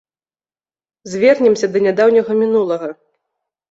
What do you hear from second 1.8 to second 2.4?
нядаўняга